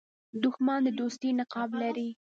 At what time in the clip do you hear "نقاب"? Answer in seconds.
1.39-1.69